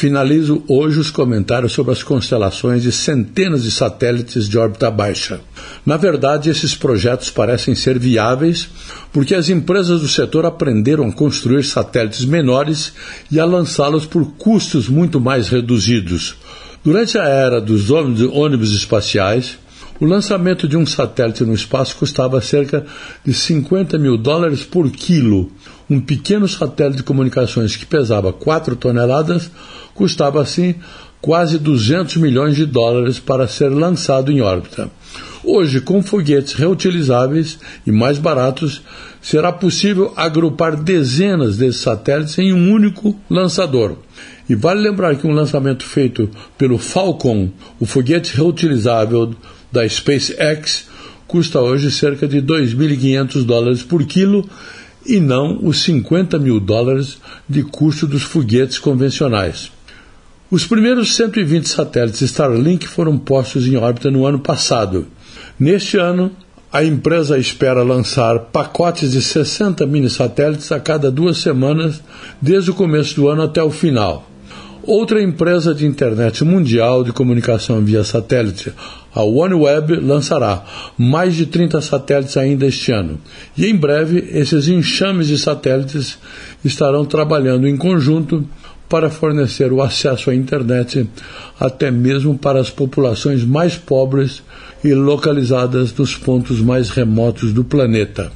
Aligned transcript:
Finalizo 0.00 0.64
hoje 0.66 0.98
os 0.98 1.10
comentários 1.10 1.72
sobre 1.72 1.92
as 1.92 2.02
constelações 2.02 2.82
de 2.82 2.90
centenas 2.90 3.62
de 3.62 3.70
satélites 3.70 4.48
de 4.48 4.56
órbita 4.56 4.90
baixa. 4.90 5.42
Na 5.84 5.98
verdade, 5.98 6.48
esses 6.48 6.74
projetos 6.74 7.28
parecem 7.28 7.74
ser 7.74 7.98
viáveis 7.98 8.66
porque 9.12 9.34
as 9.34 9.50
empresas 9.50 10.00
do 10.00 10.08
setor 10.08 10.46
aprenderam 10.46 11.06
a 11.06 11.12
construir 11.12 11.64
satélites 11.64 12.24
menores 12.24 12.94
e 13.30 13.38
a 13.38 13.44
lançá-los 13.44 14.06
por 14.06 14.24
custos 14.38 14.88
muito 14.88 15.20
mais 15.20 15.50
reduzidos. 15.50 16.34
Durante 16.82 17.18
a 17.18 17.24
era 17.24 17.60
dos 17.60 17.90
ônibus 17.90 18.72
espaciais, 18.72 19.58
o 20.00 20.06
lançamento 20.06 20.66
de 20.66 20.76
um 20.76 20.86
satélite 20.86 21.44
no 21.44 21.52
espaço 21.52 21.96
custava 21.96 22.40
cerca 22.40 22.86
de 23.24 23.34
50 23.34 23.98
mil 23.98 24.16
dólares 24.16 24.64
por 24.64 24.90
quilo. 24.90 25.52
Um 25.88 26.00
pequeno 26.00 26.48
satélite 26.48 26.98
de 26.98 27.02
comunicações 27.02 27.76
que 27.76 27.84
pesava 27.84 28.32
4 28.32 28.74
toneladas 28.76 29.50
custava 29.94 30.40
assim 30.40 30.74
quase 31.20 31.58
200 31.58 32.16
milhões 32.16 32.56
de 32.56 32.64
dólares 32.64 33.18
para 33.18 33.46
ser 33.46 33.68
lançado 33.68 34.32
em 34.32 34.40
órbita. 34.40 34.90
Hoje, 35.44 35.80
com 35.80 36.02
foguetes 36.02 36.54
reutilizáveis 36.54 37.58
e 37.86 37.92
mais 37.92 38.18
baratos, 38.18 38.82
será 39.20 39.52
possível 39.52 40.12
agrupar 40.16 40.76
dezenas 40.76 41.56
desses 41.56 41.82
satélites 41.82 42.38
em 42.38 42.52
um 42.52 42.72
único 42.72 43.18
lançador. 43.28 43.96
E 44.48 44.54
vale 44.54 44.80
lembrar 44.80 45.16
que 45.16 45.26
um 45.26 45.32
lançamento 45.32 45.84
feito 45.84 46.30
pelo 46.58 46.78
Falcon, 46.78 47.50
o 47.78 47.86
foguete 47.86 48.34
reutilizável 48.36 49.34
da 49.72 49.88
SpaceX, 49.88 50.86
custa 51.26 51.60
hoje 51.60 51.90
cerca 51.90 52.26
de 52.26 52.42
2.500 52.42 53.44
dólares 53.44 53.82
por 53.82 54.04
quilo 54.04 54.48
e 55.06 55.20
não 55.20 55.60
os 55.62 55.82
50 55.82 56.38
mil 56.38 56.60
dólares 56.60 57.18
de 57.48 57.62
custo 57.62 58.06
dos 58.06 58.22
foguetes 58.22 58.78
convencionais. 58.78 59.70
Os 60.50 60.66
primeiros 60.66 61.14
120 61.14 61.68
satélites 61.68 62.22
Starlink 62.22 62.86
foram 62.88 63.16
postos 63.16 63.66
em 63.66 63.76
órbita 63.76 64.10
no 64.10 64.26
ano 64.26 64.40
passado. 64.40 65.06
Neste 65.58 65.96
ano, 65.96 66.32
a 66.72 66.84
empresa 66.84 67.38
espera 67.38 67.82
lançar 67.82 68.38
pacotes 68.52 69.12
de 69.12 69.20
60 69.20 69.84
mini 69.86 70.08
satélites 70.08 70.70
a 70.70 70.78
cada 70.78 71.10
duas 71.10 71.38
semanas, 71.38 72.02
desde 72.40 72.70
o 72.70 72.74
começo 72.74 73.16
do 73.16 73.28
ano 73.28 73.42
até 73.42 73.62
o 73.62 73.70
final. 73.70 74.29
Outra 74.82 75.22
empresa 75.22 75.74
de 75.74 75.86
internet 75.86 76.42
mundial 76.42 77.04
de 77.04 77.12
comunicação 77.12 77.84
via 77.84 78.02
satélite, 78.02 78.72
a 79.14 79.22
OneWeb, 79.22 79.96
lançará 79.96 80.64
mais 80.96 81.34
de 81.34 81.44
30 81.44 81.82
satélites 81.82 82.36
ainda 82.38 82.66
este 82.66 82.90
ano. 82.90 83.18
E 83.56 83.66
em 83.66 83.76
breve, 83.76 84.30
esses 84.32 84.68
enxames 84.68 85.26
de 85.26 85.36
satélites 85.36 86.18
estarão 86.64 87.04
trabalhando 87.04 87.68
em 87.68 87.76
conjunto 87.76 88.46
para 88.88 89.10
fornecer 89.10 89.70
o 89.70 89.82
acesso 89.82 90.30
à 90.30 90.34
internet 90.34 91.06
até 91.58 91.90
mesmo 91.90 92.36
para 92.36 92.58
as 92.58 92.70
populações 92.70 93.44
mais 93.44 93.76
pobres 93.76 94.42
e 94.82 94.94
localizadas 94.94 95.94
nos 95.94 96.16
pontos 96.16 96.60
mais 96.60 96.88
remotos 96.88 97.52
do 97.52 97.62
planeta. 97.62 98.32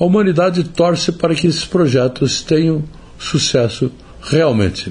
A 0.00 0.04
humanidade 0.04 0.64
torce 0.64 1.12
para 1.12 1.34
que 1.34 1.46
esses 1.46 1.66
projetos 1.66 2.42
tenham 2.42 2.82
sucesso 3.18 3.92
realmente. 4.22 4.90